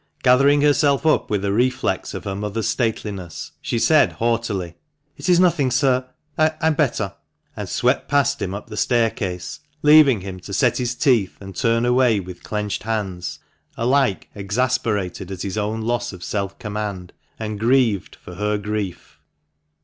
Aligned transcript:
Gathering 0.23 0.61
herself 0.61 1.05
up 1.05 1.29
with 1.29 1.45
a 1.45 1.51
reflex 1.53 2.15
of 2.15 2.23
her 2.23 2.33
mother's 2.33 2.67
stateliness, 2.67 3.51
she 3.61 3.77
said 3.77 4.13
haughtily," 4.13 4.73
It 5.19 5.29
is 5.29 5.39
nothing, 5.39 5.69
sir, 5.69 6.07
I 6.39 6.55
am 6.59 6.73
better," 6.73 7.13
and 7.55 7.69
swept 7.69 8.09
past 8.09 8.41
him 8.41 8.55
up 8.55 8.65
the 8.65 8.77
staircase, 8.77 9.59
leaving 9.83 10.21
him 10.21 10.39
to 10.39 10.53
set 10.55 10.79
his 10.79 10.95
teeth 10.95 11.37
and 11.39 11.55
turn 11.55 11.85
away 11.85 12.19
with 12.19 12.41
clenched 12.41 12.81
hands, 12.81 13.37
alike 13.77 14.31
exasperated 14.33 15.29
at 15.31 15.43
his 15.43 15.55
own 15.55 15.81
loss 15.81 16.13
of 16.13 16.23
self 16.23 16.57
command 16.57 17.13
and 17.37 17.59
grieved 17.59 18.15
for 18.15 18.33
her 18.33 18.57
grief. 18.57 19.19